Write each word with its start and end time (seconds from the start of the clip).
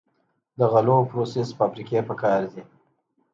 د 0.57 0.59
غلو 0.71 0.97
پروسس 1.09 1.49
فابریکې 1.57 1.99
پکار 2.09 2.41
دي. 2.53 2.61